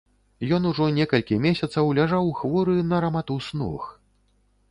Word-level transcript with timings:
Ён 0.55 0.63
ужо 0.69 0.87
некалькі 0.99 1.37
месяцаў 1.43 1.91
ляжаў 1.99 2.31
хворы 2.41 2.75
на 2.93 3.03
раматус 3.05 3.53
ног. 3.63 3.87